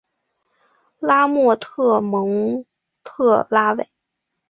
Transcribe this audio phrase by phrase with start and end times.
[0.97, 2.65] 拉莫特蒙
[3.03, 3.87] 特拉韦。